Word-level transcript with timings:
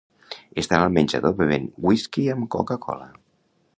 Estan 0.61 0.85
al 0.85 0.95
menjador 0.95 1.35
bevent 1.43 1.67
whisky 1.89 2.25
amb 2.37 2.49
coca-cola. 2.57 3.11